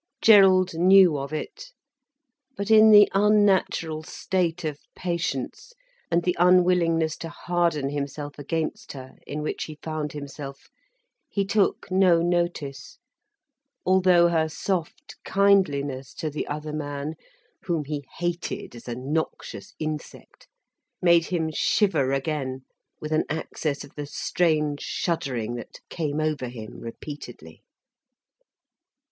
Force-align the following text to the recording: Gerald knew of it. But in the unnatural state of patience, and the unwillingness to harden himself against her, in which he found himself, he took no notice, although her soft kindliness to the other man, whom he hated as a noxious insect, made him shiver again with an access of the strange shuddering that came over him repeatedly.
Gerald 0.19 0.73
knew 0.73 1.15
of 1.15 1.31
it. 1.31 1.73
But 2.57 2.71
in 2.71 2.89
the 2.89 3.07
unnatural 3.13 4.01
state 4.01 4.65
of 4.65 4.79
patience, 4.95 5.73
and 6.09 6.23
the 6.23 6.35
unwillingness 6.39 7.15
to 7.17 7.29
harden 7.29 7.91
himself 7.91 8.39
against 8.39 8.93
her, 8.93 9.19
in 9.27 9.43
which 9.43 9.65
he 9.65 9.77
found 9.83 10.13
himself, 10.13 10.69
he 11.29 11.45
took 11.45 11.91
no 11.91 12.23
notice, 12.23 12.97
although 13.85 14.29
her 14.29 14.49
soft 14.49 15.17
kindliness 15.23 16.15
to 16.15 16.31
the 16.31 16.47
other 16.47 16.73
man, 16.73 17.13
whom 17.65 17.85
he 17.85 18.03
hated 18.17 18.75
as 18.75 18.87
a 18.87 18.95
noxious 18.95 19.75
insect, 19.77 20.47
made 20.99 21.25
him 21.27 21.51
shiver 21.51 22.11
again 22.11 22.65
with 22.99 23.11
an 23.11 23.23
access 23.29 23.83
of 23.83 23.93
the 23.93 24.07
strange 24.07 24.81
shuddering 24.81 25.53
that 25.57 25.79
came 25.89 26.19
over 26.19 26.47
him 26.47 26.79
repeatedly. 26.79 27.61